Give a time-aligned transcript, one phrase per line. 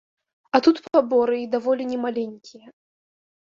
[0.57, 2.65] А тут паборы і даволі не маленькія.